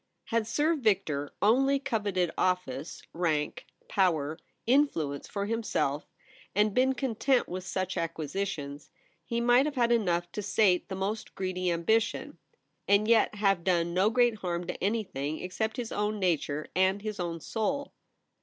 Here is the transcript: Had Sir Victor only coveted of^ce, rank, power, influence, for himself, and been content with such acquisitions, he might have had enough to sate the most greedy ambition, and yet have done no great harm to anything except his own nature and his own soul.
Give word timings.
Had 0.29 0.47
Sir 0.47 0.73
Victor 0.75 1.31
only 1.43 1.77
coveted 1.77 2.31
of^ce, 2.35 3.03
rank, 3.13 3.67
power, 3.87 4.39
influence, 4.65 5.27
for 5.27 5.45
himself, 5.45 6.07
and 6.55 6.73
been 6.73 6.93
content 6.95 7.47
with 7.47 7.67
such 7.67 7.97
acquisitions, 7.97 8.89
he 9.23 9.39
might 9.39 9.67
have 9.67 9.75
had 9.75 9.91
enough 9.91 10.31
to 10.31 10.41
sate 10.41 10.89
the 10.89 10.95
most 10.95 11.35
greedy 11.35 11.69
ambition, 11.69 12.39
and 12.87 13.07
yet 13.07 13.35
have 13.35 13.63
done 13.63 13.93
no 13.93 14.09
great 14.09 14.37
harm 14.37 14.65
to 14.65 14.83
anything 14.83 15.37
except 15.39 15.77
his 15.77 15.91
own 15.91 16.17
nature 16.19 16.65
and 16.75 17.03
his 17.03 17.19
own 17.19 17.39
soul. 17.39 17.93